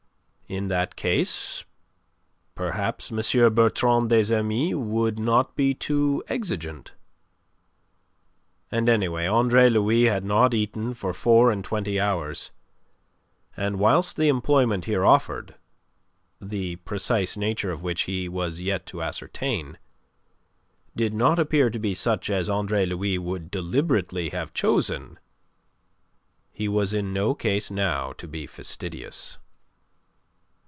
[0.47, 1.63] In that case
[2.55, 3.55] perhaps M.
[3.55, 6.93] Bertrand des Amis would not be too exigent.
[8.69, 12.51] And anyway, Andre Louis had not eaten for four and twenty hours,
[13.55, 15.55] and whilst the employment here offered
[16.41, 19.77] the precise nature of which he was yet to ascertain
[20.97, 25.17] did not appear to be such as Andre Louis would deliberately have chosen,
[26.51, 29.37] he was in no case now to be fastidious.